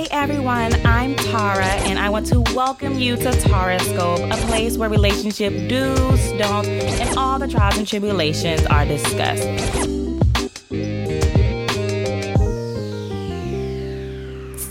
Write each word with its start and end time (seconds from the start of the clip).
Hey 0.00 0.08
everyone, 0.12 0.72
I'm 0.86 1.14
Tara, 1.14 1.62
and 1.62 1.98
I 1.98 2.08
want 2.08 2.24
to 2.28 2.40
welcome 2.54 2.98
you 2.98 3.16
to 3.16 3.30
Tarascope, 3.32 4.32
a 4.32 4.46
place 4.46 4.78
where 4.78 4.88
relationship 4.88 5.52
do's, 5.68 6.32
don'ts, 6.38 6.68
and 6.68 7.18
all 7.18 7.38
the 7.38 7.46
trials 7.46 7.76
and 7.76 7.86
tribulations 7.86 8.64
are 8.68 8.86
discussed. 8.86 9.42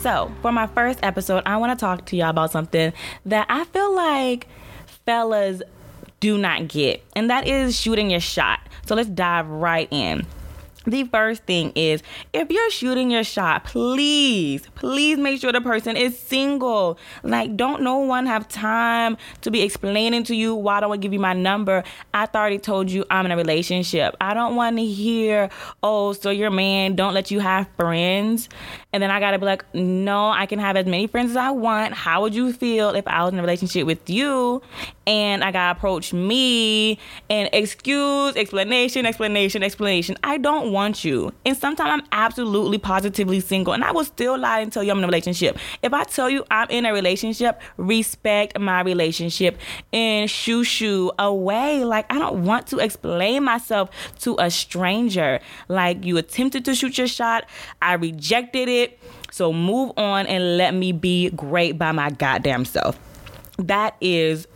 So, 0.01 0.31
for 0.41 0.51
my 0.51 0.65
first 0.65 0.97
episode, 1.03 1.43
I 1.45 1.57
want 1.57 1.77
to 1.77 1.79
talk 1.79 2.07
to 2.07 2.15
y'all 2.15 2.31
about 2.31 2.51
something 2.51 2.91
that 3.27 3.45
I 3.49 3.65
feel 3.65 3.95
like 3.95 4.47
fellas 5.05 5.61
do 6.19 6.39
not 6.39 6.67
get, 6.67 7.03
and 7.15 7.29
that 7.29 7.47
is 7.47 7.79
shooting 7.79 8.09
your 8.09 8.19
shot. 8.19 8.61
So, 8.87 8.95
let's 8.95 9.09
dive 9.09 9.47
right 9.47 9.87
in 9.91 10.25
the 10.85 11.03
first 11.05 11.43
thing 11.43 11.71
is 11.75 12.01
if 12.33 12.49
you're 12.49 12.71
shooting 12.71 13.11
your 13.11 13.23
shot, 13.23 13.63
please, 13.63 14.67
please 14.75 15.17
make 15.17 15.41
sure 15.41 15.51
the 15.51 15.61
person 15.61 15.97
is 15.97 16.17
single. 16.17 16.97
Like, 17.23 17.55
don't 17.55 17.81
no 17.81 17.97
one 17.97 18.25
have 18.25 18.47
time 18.47 19.17
to 19.41 19.51
be 19.51 19.61
explaining 19.61 20.23
to 20.25 20.35
you 20.35 20.55
why 20.55 20.79
don't 20.79 20.91
I 20.91 20.97
give 20.97 21.13
you 21.13 21.19
my 21.19 21.33
number? 21.33 21.83
I 22.13 22.27
already 22.33 22.59
told 22.59 22.89
you 22.89 23.05
I'm 23.09 23.25
in 23.25 23.31
a 23.31 23.37
relationship. 23.37 24.15
I 24.21 24.33
don't 24.33 24.55
want 24.55 24.77
to 24.77 24.85
hear, 24.85 25.49
oh, 25.83 26.13
so 26.13 26.29
your 26.29 26.49
man 26.49 26.95
don't 26.95 27.13
let 27.13 27.31
you 27.31 27.39
have 27.39 27.67
friends. 27.77 28.49
And 28.93 29.03
then 29.03 29.11
I 29.11 29.19
gotta 29.19 29.37
be 29.37 29.45
like, 29.45 29.63
no, 29.73 30.29
I 30.29 30.45
can 30.45 30.59
have 30.59 30.75
as 30.75 30.85
many 30.85 31.07
friends 31.07 31.31
as 31.31 31.37
I 31.37 31.51
want. 31.51 31.93
How 31.93 32.21
would 32.21 32.33
you 32.33 32.53
feel 32.53 32.89
if 32.91 33.07
I 33.07 33.23
was 33.23 33.33
in 33.33 33.39
a 33.39 33.41
relationship 33.41 33.85
with 33.85 34.09
you 34.09 34.61
and 35.05 35.43
I 35.43 35.51
got 35.51 35.73
to 35.73 35.77
approach 35.77 36.13
me 36.13 36.97
and 37.29 37.49
excuse, 37.53 38.35
explanation, 38.35 39.05
explanation, 39.05 39.63
explanation? 39.63 40.17
I 40.23 40.37
don't 40.37 40.68
want 40.71 41.03
you. 41.03 41.33
And 41.45 41.57
sometimes 41.57 41.89
I'm 41.91 42.07
absolutely 42.11 42.77
positively 42.77 43.39
single 43.39 43.73
and 43.73 43.83
I 43.83 43.91
will 43.91 44.03
still 44.03 44.37
lie 44.37 44.59
and 44.59 44.71
tell 44.71 44.83
you 44.83 44.91
I'm 44.91 44.97
in 44.99 45.03
a 45.03 45.07
relationship. 45.07 45.57
If 45.81 45.93
I 45.93 46.03
tell 46.03 46.29
you 46.29 46.45
I'm 46.49 46.69
in 46.69 46.85
a 46.85 46.93
relationship, 46.93 47.61
respect 47.77 48.59
my 48.59 48.81
relationship 48.81 49.57
and 49.93 50.29
shoo 50.29 50.63
shoo 50.63 51.11
away. 51.19 51.83
Like 51.83 52.11
I 52.11 52.19
don't 52.19 52.43
want 52.43 52.67
to 52.67 52.79
explain 52.79 53.43
myself 53.43 53.89
to 54.19 54.35
a 54.39 54.49
stranger. 54.49 55.39
Like 55.67 56.05
you 56.05 56.17
attempted 56.17 56.65
to 56.65 56.75
shoot 56.75 56.97
your 56.97 57.07
shot, 57.07 57.45
I 57.81 57.93
rejected 57.93 58.69
it. 58.69 58.99
So 59.31 59.53
move 59.53 59.91
on 59.97 60.27
and 60.27 60.57
let 60.57 60.73
me 60.73 60.91
be 60.91 61.29
great 61.31 61.77
by 61.77 61.91
my 61.91 62.09
goddamn 62.09 62.65
self. 62.65 62.99
That 63.57 63.95
is 64.01 64.47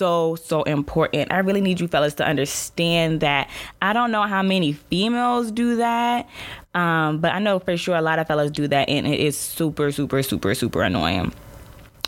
so 0.00 0.34
so 0.36 0.62
important. 0.62 1.30
I 1.30 1.40
really 1.40 1.60
need 1.60 1.78
you 1.78 1.86
fellas 1.86 2.14
to 2.14 2.24
understand 2.26 3.20
that. 3.20 3.50
I 3.82 3.92
don't 3.92 4.10
know 4.10 4.22
how 4.22 4.42
many 4.42 4.72
females 4.72 5.52
do 5.52 5.76
that, 5.76 6.26
um, 6.74 7.18
but 7.20 7.34
I 7.34 7.38
know 7.38 7.58
for 7.58 7.76
sure 7.76 7.96
a 7.96 8.00
lot 8.00 8.18
of 8.18 8.26
fellas 8.26 8.50
do 8.50 8.66
that, 8.66 8.88
and 8.88 9.06
it 9.06 9.20
is 9.20 9.36
super 9.36 9.92
super 9.92 10.22
super 10.22 10.54
super 10.54 10.82
annoying. 10.82 11.34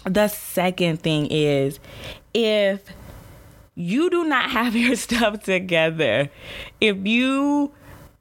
The 0.05 0.29
second 0.29 1.03
thing 1.03 1.27
is 1.31 1.79
if 2.33 2.83
you 3.75 4.09
do 4.09 4.25
not 4.25 4.51
have 4.59 4.75
your 4.75 4.97
stuff 4.97 5.43
together, 5.43 6.31
if 6.81 6.97
you 7.07 7.73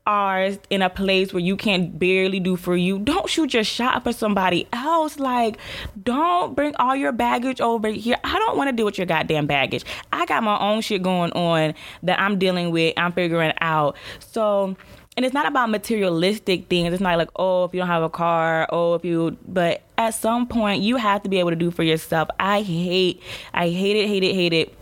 are 0.06 0.52
in 0.70 0.82
a 0.82 0.90
place 0.90 1.34
where 1.34 1.42
you 1.42 1.56
can't 1.56 1.98
barely 1.98 2.40
do 2.40 2.56
for 2.56 2.76
you, 2.76 3.00
don't 3.00 3.30
shoot 3.30 3.54
your 3.54 3.64
shot 3.64 4.04
for 4.04 4.12
somebody 4.12 4.68
else. 4.74 5.20
Like, 5.20 5.58
don't 6.04 6.56
bring 6.56 6.76
all 6.76 6.96
your 6.96 7.12
baggage 7.12 7.62
over 7.62 7.88
here. 7.90 8.18
I 8.24 8.40
don't 8.40 8.58
want 8.58 8.70
to 8.70 8.76
deal 8.76 8.86
with 8.86 8.98
your 8.98 9.08
goddamn 9.08 9.48
baggage. 9.48 9.86
I 10.12 10.26
got 10.26 10.44
my 10.44 10.60
own 10.60 10.82
shit 10.82 11.04
going 11.04 11.32
on 11.34 11.74
that 12.04 12.20
I'm 12.20 12.40
dealing 12.40 12.72
with, 12.72 12.94
I'm 12.98 13.12
figuring 13.12 13.54
out. 13.62 13.96
So, 14.20 14.76
and 15.18 15.26
it's 15.26 15.34
not 15.34 15.46
about 15.46 15.70
materialistic 15.70 16.68
things. 16.68 16.94
It's 16.94 17.02
not 17.02 17.18
like, 17.18 17.30
oh, 17.36 17.66
if 17.66 17.74
you 17.74 17.80
don't 17.80 17.88
have 17.88 18.04
a 18.04 18.10
car, 18.10 18.68
oh, 18.72 18.96
if 18.96 19.06
you, 19.06 19.38
but 19.48 19.82
at 19.98 20.12
some 20.12 20.48
point, 20.48 20.82
you 20.82 20.96
have 20.96 21.22
to 21.24 21.30
be 21.30 21.40
able 21.40 21.52
to 21.52 21.56
do 21.56 21.70
for 21.70 21.84
yourself. 21.84 22.30
I 22.40 22.62
hate, 22.62 23.22
I 23.54 23.70
hate 23.70 23.98
it, 23.98 24.08
hate 24.08 24.24
it, 24.24 24.34
hate 24.34 24.54
it 24.54 24.78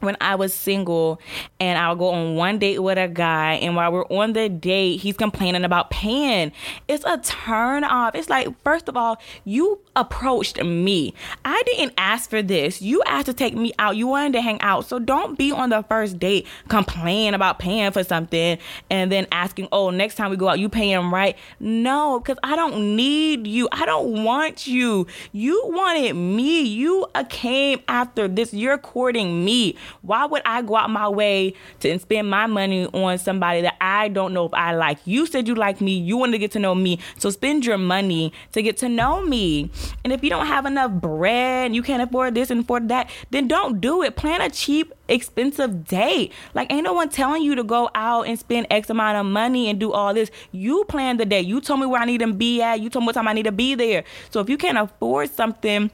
when 0.00 0.16
I 0.20 0.34
was 0.34 0.54
single 0.54 1.20
and 1.60 1.78
I'll 1.78 1.96
go 1.96 2.10
on 2.10 2.36
one 2.36 2.58
date 2.58 2.78
with 2.80 2.98
a 2.98 3.08
guy 3.08 3.54
and 3.54 3.76
while 3.76 3.92
we're 3.92 4.06
on 4.06 4.32
the 4.32 4.48
date 4.48 5.00
he's 5.00 5.16
complaining 5.16 5.64
about 5.64 5.90
paying. 5.90 6.52
It's 6.86 7.04
a 7.04 7.18
turn 7.18 7.84
off. 7.84 8.14
It's 8.14 8.28
like 8.28 8.48
first 8.62 8.88
of 8.88 8.96
all, 8.96 9.20
you 9.44 9.80
approached 9.96 10.62
me. 10.62 11.14
I 11.44 11.62
didn't 11.66 11.94
ask 11.98 12.30
for 12.30 12.42
this. 12.42 12.80
You 12.80 13.02
asked 13.06 13.26
to 13.26 13.32
take 13.32 13.54
me 13.54 13.72
out. 13.78 13.96
You 13.96 14.06
wanted 14.06 14.32
to 14.34 14.42
hang 14.42 14.60
out. 14.60 14.86
So 14.86 14.98
don't 14.98 15.36
be 15.36 15.52
on 15.52 15.70
the 15.70 15.82
first 15.82 16.18
date 16.18 16.46
complaining 16.68 17.34
about 17.34 17.58
paying 17.58 17.90
for 17.90 18.04
something 18.04 18.58
and 18.90 19.10
then 19.10 19.26
asking, 19.32 19.68
"Oh, 19.72 19.90
next 19.90 20.14
time 20.14 20.30
we 20.30 20.36
go 20.36 20.48
out 20.48 20.58
you 20.58 20.68
paying 20.68 21.10
right?" 21.10 21.36
No, 21.60 22.20
cuz 22.20 22.36
I 22.42 22.56
don't 22.56 22.96
need 22.96 23.46
you. 23.46 23.68
I 23.72 23.86
don't 23.86 24.24
want 24.24 24.66
you. 24.66 25.06
You 25.32 25.62
wanted 25.66 26.14
me. 26.14 26.62
You 26.62 27.06
came 27.28 27.80
after 27.88 28.28
this. 28.28 28.52
You're 28.54 28.78
courting 28.78 29.44
me. 29.44 29.76
Why 30.02 30.26
would 30.26 30.42
I 30.44 30.62
go 30.62 30.76
out 30.76 30.90
my 30.90 31.08
way 31.08 31.54
to 31.80 31.98
spend 31.98 32.28
my 32.28 32.46
money 32.46 32.86
on 32.86 33.18
somebody 33.18 33.62
that 33.62 33.76
I 33.80 34.08
don't 34.08 34.32
know 34.32 34.46
if 34.46 34.54
I 34.54 34.74
like? 34.74 34.98
You 35.04 35.26
said 35.26 35.48
you 35.48 35.54
like 35.54 35.80
me. 35.80 35.98
You 35.98 36.16
want 36.16 36.32
to 36.32 36.38
get 36.38 36.52
to 36.52 36.58
know 36.58 36.74
me. 36.74 36.98
So 37.18 37.30
spend 37.30 37.66
your 37.66 37.78
money 37.78 38.32
to 38.52 38.62
get 38.62 38.76
to 38.78 38.88
know 38.88 39.24
me. 39.24 39.70
And 40.04 40.12
if 40.12 40.22
you 40.22 40.30
don't 40.30 40.46
have 40.46 40.66
enough 40.66 40.92
bread, 40.92 41.74
you 41.74 41.82
can't 41.82 42.02
afford 42.02 42.34
this 42.34 42.50
and 42.50 42.60
afford 42.60 42.88
that, 42.88 43.10
then 43.30 43.48
don't 43.48 43.80
do 43.80 44.02
it. 44.02 44.16
Plan 44.16 44.40
a 44.40 44.50
cheap, 44.50 44.92
expensive 45.08 45.86
date. 45.86 46.32
Like, 46.54 46.72
ain't 46.72 46.84
no 46.84 46.92
one 46.92 47.08
telling 47.08 47.42
you 47.42 47.54
to 47.54 47.64
go 47.64 47.90
out 47.94 48.26
and 48.26 48.38
spend 48.38 48.66
X 48.70 48.90
amount 48.90 49.18
of 49.18 49.26
money 49.26 49.68
and 49.68 49.78
do 49.78 49.92
all 49.92 50.14
this. 50.14 50.30
You 50.52 50.84
plan 50.84 51.16
the 51.16 51.24
day. 51.24 51.40
You 51.40 51.60
told 51.60 51.80
me 51.80 51.86
where 51.86 52.00
I 52.00 52.04
need 52.04 52.18
to 52.18 52.32
be 52.32 52.62
at. 52.62 52.80
You 52.80 52.90
told 52.90 53.04
me 53.04 53.06
what 53.06 53.14
time 53.14 53.28
I 53.28 53.32
need 53.32 53.44
to 53.44 53.52
be 53.52 53.74
there. 53.74 54.04
So 54.30 54.40
if 54.40 54.48
you 54.48 54.56
can't 54.56 54.78
afford 54.78 55.30
something, 55.30 55.90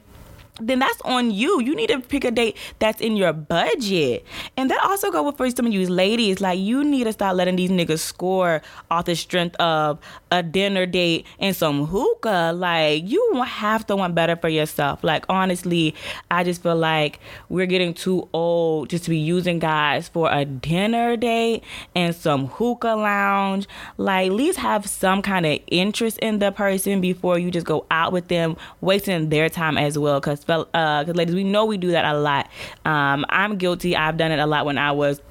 then 0.59 0.79
that's 0.79 1.01
on 1.01 1.31
you. 1.31 1.61
You 1.61 1.75
need 1.75 1.89
to 1.89 1.99
pick 1.99 2.23
a 2.23 2.31
date 2.31 2.55
that's 2.79 3.01
in 3.01 3.17
your 3.17 3.33
budget. 3.33 4.25
And 4.55 4.69
that 4.71 4.83
also 4.83 5.11
go 5.11 5.29
for 5.31 5.49
some 5.49 5.65
of 5.65 5.73
you 5.73 5.87
ladies. 5.87 6.39
Like 6.39 6.59
you 6.59 6.83
need 6.83 7.05
to 7.05 7.13
start 7.13 7.35
letting 7.35 7.57
these 7.57 7.71
niggas 7.71 7.99
score 7.99 8.61
off 8.89 9.05
the 9.05 9.15
strength 9.15 9.55
of 9.57 9.99
a 10.31 10.41
dinner 10.41 10.85
date 10.85 11.25
and 11.39 11.55
some 11.55 11.85
hookah. 11.87 12.53
Like 12.55 13.09
you 13.09 13.43
have 13.43 13.85
to 13.87 13.95
want 13.95 14.15
better 14.15 14.35
for 14.35 14.47
yourself. 14.47 15.03
Like 15.03 15.25
honestly, 15.27 15.93
I 16.31 16.43
just 16.43 16.63
feel 16.63 16.75
like 16.75 17.19
we're 17.49 17.65
getting 17.65 17.93
too 17.93 18.29
old 18.33 18.89
just 18.89 19.03
to 19.05 19.09
be 19.09 19.17
using 19.17 19.59
guys 19.59 20.07
for 20.07 20.31
a 20.31 20.45
dinner 20.45 21.17
date 21.17 21.63
and 21.95 22.15
some 22.15 22.47
hookah 22.47 22.95
lounge. 22.95 23.67
Like 23.97 24.27
at 24.27 24.33
least 24.33 24.59
have 24.59 24.87
some 24.87 25.21
kind 25.21 25.45
of 25.45 25.59
interest 25.67 26.17
in 26.19 26.39
the 26.39 26.51
person 26.51 27.01
before 27.01 27.37
you 27.37 27.51
just 27.51 27.65
go 27.65 27.85
out 27.91 28.13
with 28.13 28.29
them, 28.29 28.55
wasting 28.79 29.29
their 29.29 29.49
time 29.49 29.77
as 29.77 29.97
well. 29.97 30.21
Cause 30.21 30.44
because 30.45 30.67
uh, 30.73 31.13
ladies, 31.13 31.35
we 31.35 31.43
know 31.43 31.65
we 31.65 31.77
do 31.77 31.91
that 31.91 32.05
a 32.05 32.17
lot. 32.17 32.49
Um, 32.85 33.25
I'm 33.29 33.57
guilty. 33.57 33.95
I've 33.95 34.17
done 34.17 34.31
it 34.31 34.39
a 34.39 34.45
lot 34.45 34.65
when 34.65 34.77
I 34.77 34.91
was 34.91 35.21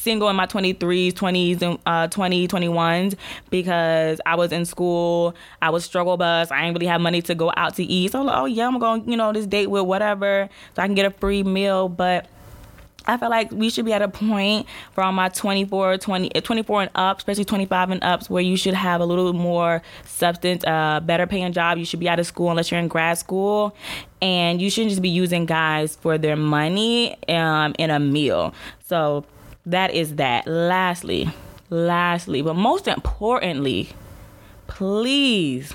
single 0.00 0.28
in 0.30 0.36
my 0.36 0.46
23s 0.46 1.12
20s 1.12 1.60
and 1.60 1.78
uh, 1.84 2.08
20 2.08 2.48
21s 2.48 3.14
because 3.50 4.18
i 4.24 4.34
was 4.34 4.50
in 4.50 4.64
school 4.64 5.34
i 5.60 5.68
was 5.68 5.84
struggle 5.84 6.16
bus 6.16 6.50
i 6.50 6.62
didn't 6.62 6.74
really 6.74 6.86
have 6.86 7.02
money 7.02 7.20
to 7.20 7.34
go 7.34 7.52
out 7.56 7.74
to 7.74 7.84
eat 7.84 8.10
so 8.12 8.22
like, 8.22 8.34
oh 8.34 8.46
yeah 8.46 8.66
i'm 8.66 8.78
going 8.78 9.08
you 9.08 9.16
know 9.16 9.30
this 9.30 9.46
date 9.46 9.66
with 9.66 9.84
whatever 9.84 10.48
so 10.74 10.82
i 10.82 10.86
can 10.86 10.94
get 10.94 11.04
a 11.04 11.10
free 11.10 11.42
meal 11.42 11.88
but 11.88 12.26
I 13.06 13.16
feel 13.16 13.30
like 13.30 13.50
we 13.50 13.70
should 13.70 13.84
be 13.84 13.92
at 13.92 14.02
a 14.02 14.08
point 14.08 14.66
for 14.92 15.02
all 15.02 15.12
my 15.12 15.28
24, 15.28 15.98
20, 15.98 16.28
24 16.30 16.82
and 16.82 16.90
up, 16.94 17.18
especially 17.18 17.44
25 17.44 17.90
and 17.90 18.04
ups, 18.04 18.28
where 18.28 18.42
you 18.42 18.56
should 18.56 18.74
have 18.74 19.00
a 19.00 19.04
little 19.04 19.32
more 19.32 19.82
substance, 20.04 20.64
uh, 20.64 21.00
better 21.00 21.26
paying 21.26 21.52
job. 21.52 21.78
You 21.78 21.84
should 21.84 22.00
be 22.00 22.08
out 22.08 22.20
of 22.20 22.26
school 22.26 22.50
unless 22.50 22.70
you're 22.70 22.80
in 22.80 22.88
grad 22.88 23.18
school, 23.18 23.74
and 24.20 24.60
you 24.60 24.70
shouldn't 24.70 24.90
just 24.90 25.02
be 25.02 25.08
using 25.08 25.46
guys 25.46 25.96
for 25.96 26.18
their 26.18 26.36
money 26.36 27.16
um, 27.28 27.74
in 27.78 27.90
a 27.90 27.98
meal. 27.98 28.54
So 28.86 29.24
that 29.66 29.92
is 29.92 30.16
that. 30.16 30.46
Lastly, 30.46 31.28
lastly, 31.70 32.42
but 32.42 32.54
most 32.54 32.86
importantly, 32.86 33.90
please 34.66 35.74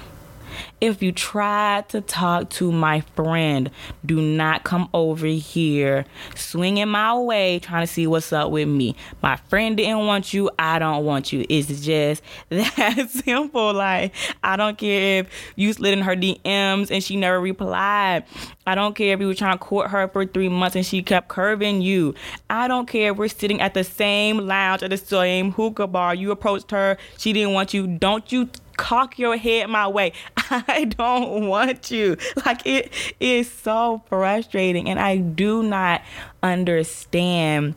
if 0.82 1.02
you 1.02 1.12
try 1.12 1.84
to 1.90 2.02
talk 2.02 2.50
to 2.52 2.72
my 2.72 3.02
friend, 3.16 3.72
do 4.06 4.22
not 4.22 4.64
come 4.64 4.90
over 4.94 5.28
here 5.28 6.06
swinging 6.36 6.90
my 6.90 7.18
way 7.18 7.60
trying 7.60 7.86
to 7.86 7.92
see 7.92 8.08
what's 8.08 8.32
up 8.32 8.52
with 8.52 8.68
me. 8.68 8.96
My 9.22 9.36
friend 9.36 9.78
didn't 9.78 10.06
want 10.06 10.34
you. 10.34 10.50
I 10.58 10.80
don't 10.80 11.06
want 11.06 11.34
you. 11.34 11.46
It's 11.50 11.82
just 11.82 12.22
that 12.50 13.10
simple. 13.10 13.74
Like, 13.74 14.14
I 14.44 14.56
don't 14.56 14.78
care 14.78 15.20
if 15.20 15.30
you 15.56 15.74
slid 15.74 15.94
in 15.94 16.02
her 16.04 16.16
DMs 16.16 16.92
and 16.92 17.04
she 17.04 17.16
never 17.16 17.40
replied. 17.40 18.24
I 18.68 18.76
don't 18.76 18.96
care 18.96 19.14
if 19.14 19.20
you 19.20 19.28
were 19.28 19.36
trying 19.36 19.58
to 19.58 19.64
court 19.64 19.92
her 19.92 20.08
for 20.08 20.26
three 20.26 20.50
months 20.50 20.76
and 20.76 20.86
she 20.86 21.04
kept 21.04 21.28
curving 21.28 21.82
you. 21.82 22.16
I 22.50 22.68
don't 22.68 22.88
care 22.88 23.12
if 23.12 23.18
we're 23.18 23.28
sitting 23.28 23.62
at 23.62 23.74
the 23.74 23.84
same 23.84 24.38
lounge 24.40 24.84
at 24.84 24.90
the 24.90 24.98
same 24.98 25.52
hookah 25.52 25.88
bar. 25.88 26.16
You 26.16 26.32
approached 26.32 26.72
her. 26.72 26.98
She 27.18 27.34
didn't 27.34 27.54
want 27.54 27.74
you. 27.74 27.88
Don't 27.88 28.32
you 28.32 28.50
cock 28.78 29.18
your 29.18 29.38
head 29.38 29.70
my 29.70 29.88
way. 29.88 30.14
I 30.50 30.86
don't 30.86 31.48
want 31.48 31.92
you. 31.92 32.18
Like 32.46 32.66
it 32.66 32.92
is 33.20 33.52
so 33.52 34.04
frustrating 34.08 34.90
and 34.90 35.00
I 35.00 35.18
do 35.18 35.64
not 35.64 36.02
understand 36.44 37.76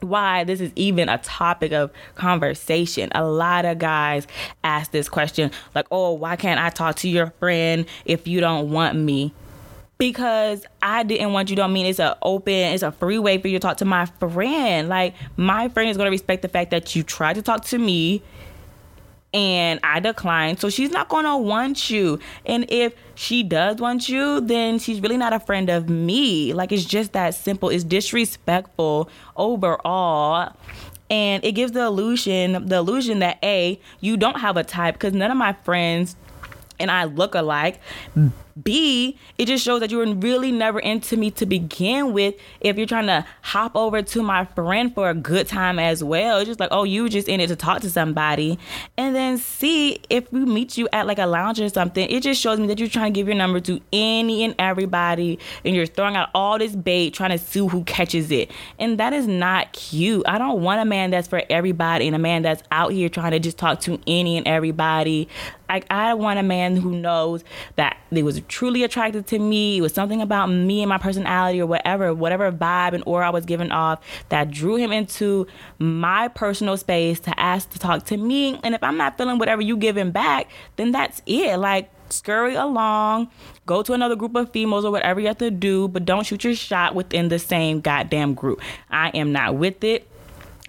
why 0.00 0.44
this 0.44 0.60
is 0.60 0.70
even 0.76 1.08
a 1.08 1.18
topic 1.18 1.72
of 1.72 1.90
conversation. 2.14 3.10
A 3.14 3.24
lot 3.24 3.64
of 3.64 3.78
guys 3.78 4.26
ask 4.62 4.90
this 4.90 5.08
question 5.08 5.50
like, 5.74 5.86
"Oh, 5.90 6.12
why 6.12 6.36
can't 6.36 6.60
I 6.60 6.70
talk 6.70 6.96
to 6.96 7.08
your 7.08 7.28
friend 7.38 7.86
if 8.04 8.26
you 8.28 8.40
don't 8.40 8.70
want 8.70 8.96
me?" 8.98 9.32
Because 9.96 10.66
I 10.82 11.04
didn't 11.04 11.32
want 11.32 11.50
you 11.50 11.56
don't 11.56 11.72
mean 11.72 11.86
it's 11.86 12.00
a 12.00 12.18
open, 12.22 12.52
it's 12.52 12.82
a 12.82 12.92
free 12.92 13.18
way 13.18 13.38
for 13.38 13.48
you 13.48 13.58
to 13.58 13.60
talk 13.60 13.78
to 13.78 13.84
my 13.84 14.06
friend. 14.06 14.88
Like 14.88 15.14
my 15.36 15.68
friend 15.68 15.88
is 15.88 15.96
gonna 15.96 16.10
respect 16.10 16.42
the 16.42 16.48
fact 16.48 16.70
that 16.72 16.94
you 16.94 17.02
tried 17.02 17.34
to 17.34 17.42
talk 17.42 17.64
to 17.66 17.78
me 17.78 18.22
and 19.34 19.80
I 19.82 19.98
declined. 19.98 20.60
So 20.60 20.70
she's 20.70 20.90
not 20.90 21.08
gonna 21.08 21.36
want 21.36 21.90
you. 21.90 22.20
And 22.46 22.64
if 22.70 22.94
she 23.16 23.42
does 23.42 23.78
want 23.78 24.08
you, 24.08 24.40
then 24.40 24.78
she's 24.78 25.00
really 25.00 25.16
not 25.16 25.32
a 25.32 25.40
friend 25.40 25.68
of 25.68 25.90
me. 25.90 26.52
Like 26.52 26.70
it's 26.70 26.84
just 26.84 27.12
that 27.12 27.34
simple. 27.34 27.68
It's 27.68 27.84
disrespectful 27.84 29.10
overall. 29.36 30.56
And 31.10 31.44
it 31.44 31.52
gives 31.52 31.72
the 31.72 31.82
illusion, 31.82 32.66
the 32.66 32.76
illusion 32.76 33.18
that 33.18 33.38
A, 33.42 33.78
you 34.00 34.16
don't 34.16 34.40
have 34.40 34.56
a 34.56 34.64
type 34.64 34.94
because 34.94 35.12
none 35.12 35.30
of 35.30 35.36
my 35.36 35.52
friends 35.64 36.16
and 36.78 36.90
I 36.90 37.04
look 37.04 37.34
alike. 37.34 37.80
B, 38.62 39.18
it 39.38 39.46
just 39.46 39.64
shows 39.64 39.80
that 39.80 39.90
you 39.90 39.98
were 39.98 40.14
really 40.14 40.52
never 40.52 40.78
into 40.78 41.16
me 41.16 41.30
to 41.32 41.46
begin 41.46 42.12
with. 42.12 42.34
If 42.60 42.76
you're 42.76 42.86
trying 42.86 43.06
to 43.06 43.26
hop 43.42 43.74
over 43.74 44.02
to 44.02 44.22
my 44.22 44.44
friend 44.44 44.94
for 44.94 45.10
a 45.10 45.14
good 45.14 45.48
time 45.48 45.78
as 45.78 46.04
well, 46.04 46.38
it's 46.38 46.48
just 46.48 46.60
like, 46.60 46.68
oh, 46.70 46.84
you 46.84 47.08
just 47.08 47.28
in 47.28 47.40
it 47.40 47.48
to 47.48 47.56
talk 47.56 47.80
to 47.82 47.90
somebody. 47.90 48.58
And 48.96 49.14
then 49.14 49.38
C, 49.38 50.00
if 50.08 50.32
we 50.32 50.44
meet 50.44 50.78
you 50.78 50.88
at 50.92 51.06
like 51.06 51.18
a 51.18 51.26
lounge 51.26 51.60
or 51.60 51.68
something, 51.68 52.08
it 52.08 52.22
just 52.22 52.40
shows 52.40 52.60
me 52.60 52.66
that 52.68 52.78
you're 52.78 52.88
trying 52.88 53.12
to 53.12 53.18
give 53.18 53.26
your 53.26 53.36
number 53.36 53.60
to 53.60 53.80
any 53.92 54.44
and 54.44 54.54
everybody 54.58 55.38
and 55.64 55.74
you're 55.74 55.86
throwing 55.86 56.16
out 56.16 56.30
all 56.34 56.58
this 56.58 56.76
bait 56.76 57.14
trying 57.14 57.30
to 57.30 57.38
see 57.38 57.66
who 57.66 57.82
catches 57.84 58.30
it. 58.30 58.50
And 58.78 58.98
that 58.98 59.12
is 59.12 59.26
not 59.26 59.72
cute. 59.72 60.24
I 60.26 60.38
don't 60.38 60.62
want 60.62 60.80
a 60.80 60.84
man 60.84 61.10
that's 61.10 61.28
for 61.28 61.42
everybody 61.50 62.06
and 62.06 62.14
a 62.14 62.18
man 62.18 62.42
that's 62.42 62.62
out 62.70 62.92
here 62.92 63.08
trying 63.08 63.32
to 63.32 63.38
just 63.38 63.58
talk 63.58 63.80
to 63.80 63.98
any 64.06 64.36
and 64.36 64.46
everybody. 64.46 65.28
Like 65.68 65.86
I 65.90 66.14
want 66.14 66.38
a 66.38 66.42
man 66.42 66.76
who 66.76 66.92
knows 66.96 67.42
that 67.76 67.96
they 68.16 68.22
was 68.22 68.40
truly 68.48 68.82
attracted 68.82 69.26
to 69.28 69.38
me. 69.38 69.78
It 69.78 69.80
was 69.80 69.92
something 69.92 70.20
about 70.20 70.46
me 70.46 70.82
and 70.82 70.88
my 70.88 70.98
personality 70.98 71.60
or 71.60 71.66
whatever, 71.66 72.14
whatever 72.14 72.50
vibe 72.50 72.92
and 72.92 73.02
aura 73.06 73.28
I 73.28 73.30
was 73.30 73.44
giving 73.44 73.70
off 73.70 74.00
that 74.28 74.50
drew 74.50 74.76
him 74.76 74.92
into 74.92 75.46
my 75.78 76.28
personal 76.28 76.76
space 76.76 77.20
to 77.20 77.40
ask 77.40 77.70
to 77.70 77.78
talk 77.78 78.04
to 78.06 78.16
me. 78.16 78.58
And 78.62 78.74
if 78.74 78.82
I'm 78.82 78.96
not 78.96 79.18
feeling 79.18 79.38
whatever 79.38 79.62
you 79.62 79.76
giving 79.76 80.10
back, 80.10 80.48
then 80.76 80.92
that's 80.92 81.22
it. 81.26 81.56
Like 81.58 81.90
scurry 82.10 82.54
along, 82.54 83.28
go 83.66 83.82
to 83.82 83.92
another 83.92 84.16
group 84.16 84.34
of 84.34 84.50
females 84.50 84.84
or 84.84 84.90
whatever 84.90 85.20
you 85.20 85.26
have 85.26 85.38
to 85.38 85.50
do, 85.50 85.88
but 85.88 86.04
don't 86.04 86.24
shoot 86.26 86.44
your 86.44 86.54
shot 86.54 86.94
within 86.94 87.28
the 87.28 87.38
same 87.38 87.80
goddamn 87.80 88.34
group. 88.34 88.60
I 88.90 89.08
am 89.10 89.32
not 89.32 89.56
with 89.56 89.82
it. 89.84 90.08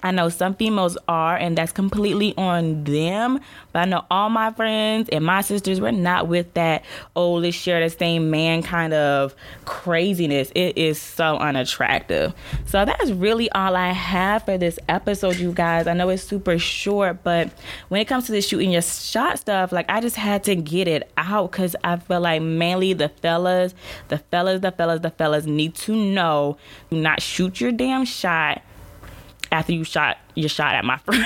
I 0.06 0.12
know 0.12 0.30
some 0.30 0.54
females 0.54 1.00
are, 1.08 1.36
and 1.36 1.58
that's 1.58 1.72
completely 1.72 2.38
on 2.38 2.84
them. 2.84 3.40
But 3.74 3.80
I 3.80 3.86
know 3.86 4.06
all 4.12 4.30
my 4.30 4.52
friends 4.52 5.10
and 5.10 5.26
my 5.26 5.42
sisters 5.42 5.82
were 5.82 5.92
not 5.92 6.28
with 6.28 6.54
that, 6.54 6.86
oh, 7.16 7.34
let's 7.34 7.56
share 7.58 7.80
the 7.80 7.90
same 7.90 8.30
man 8.30 8.62
kind 8.62 8.94
of 8.94 9.34
craziness. 9.66 10.52
It 10.54 10.78
is 10.78 11.02
so 11.02 11.38
unattractive. 11.38 12.36
So 12.68 12.86
that's 12.86 13.10
really 13.10 13.50
all 13.54 13.76
I 13.76 13.94
have 13.94 14.46
for 14.46 14.60
this 14.60 14.78
episode, 14.88 15.38
you 15.38 15.52
guys. 15.52 15.88
I 15.88 15.94
know 15.94 16.10
it's 16.10 16.22
super 16.22 16.60
short, 16.60 17.24
but 17.24 17.50
when 17.88 18.00
it 18.00 18.06
comes 18.06 18.28
to 18.28 18.32
the 18.32 18.44
shooting 18.44 18.70
your 18.70 18.84
shot 18.84 19.40
stuff, 19.40 19.72
like 19.72 19.90
I 19.90 20.02
just 20.02 20.18
had 20.18 20.44
to 20.44 20.56
get 20.56 20.88
it 20.88 21.12
out 21.18 21.52
because 21.52 21.76
I 21.84 21.98
feel 21.98 22.22
like 22.22 22.44
mainly 22.44 22.94
the 22.94 23.10
fellas, 23.10 23.74
the 24.10 24.20
fellas, 24.20 24.62
the 24.62 24.72
fellas, 24.72 25.00
the 25.00 25.10
fellas 25.10 25.48
need 25.48 25.74
to 25.76 25.96
know 25.96 26.58
do 26.92 26.98
not 26.98 27.24
shoot 27.24 27.60
your 27.60 27.72
damn 27.72 28.06
shot 28.06 28.62
after 29.56 29.74
you 29.74 29.84
shot 29.84 30.18
your 30.36 30.50
shot 30.50 30.76
at 30.76 30.84
my 30.86 30.98
friend. 31.06 31.26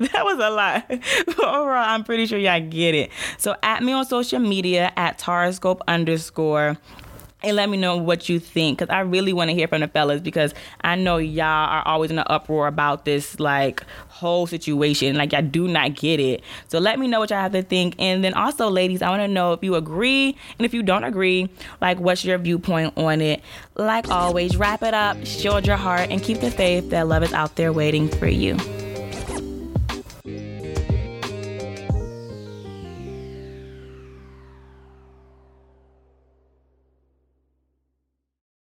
that 0.00 0.24
was 0.24 0.38
a 0.38 0.50
lot. 0.50 0.84
But 0.88 1.38
overall, 1.38 1.84
I'm 1.88 2.04
pretty 2.04 2.26
sure 2.26 2.38
y'all 2.38 2.60
get 2.60 2.94
it. 2.94 3.10
So 3.38 3.56
at 3.62 3.82
me 3.82 3.92
on 3.92 4.04
social 4.04 4.38
media 4.38 4.92
at 4.96 5.18
Tarascope 5.18 5.80
underscore 5.88 6.76
and 7.42 7.56
let 7.56 7.68
me 7.68 7.76
know 7.76 7.96
what 7.96 8.28
you 8.28 8.40
think 8.40 8.78
because 8.78 8.92
I 8.92 9.00
really 9.00 9.32
want 9.32 9.50
to 9.50 9.54
hear 9.54 9.68
from 9.68 9.80
the 9.80 9.88
fellas 9.88 10.20
because 10.20 10.54
I 10.80 10.96
know 10.96 11.18
y'all 11.18 11.44
are 11.46 11.86
always 11.86 12.10
in 12.10 12.18
an 12.18 12.24
uproar 12.28 12.66
about 12.66 13.04
this 13.04 13.38
like 13.38 13.84
whole 14.08 14.46
situation. 14.46 15.16
Like 15.16 15.32
y'all 15.32 15.42
do 15.42 15.68
not 15.68 15.94
get 15.94 16.18
it. 16.18 16.42
So 16.68 16.78
let 16.78 16.98
me 16.98 17.06
know 17.06 17.20
what 17.20 17.30
y'all 17.30 17.40
have 17.40 17.52
to 17.52 17.62
think. 17.62 17.94
And 17.98 18.24
then 18.24 18.34
also, 18.34 18.68
ladies, 18.68 19.02
I 19.02 19.10
want 19.10 19.22
to 19.22 19.28
know 19.28 19.52
if 19.52 19.62
you 19.62 19.76
agree 19.76 20.36
and 20.58 20.66
if 20.66 20.74
you 20.74 20.82
don't 20.82 21.04
agree, 21.04 21.48
like 21.80 22.00
what's 22.00 22.24
your 22.24 22.38
viewpoint 22.38 22.96
on 22.96 23.20
it. 23.20 23.42
Like 23.76 24.08
always, 24.08 24.56
wrap 24.56 24.82
it 24.82 24.94
up, 24.94 25.24
shield 25.24 25.66
your 25.66 25.76
heart, 25.76 26.08
and 26.10 26.22
keep 26.22 26.40
the 26.40 26.50
faith 26.50 26.90
that 26.90 27.06
love 27.06 27.22
is 27.22 27.32
out 27.32 27.54
there 27.54 27.72
waiting 27.72 28.08
for 28.08 28.26
you. 28.26 28.56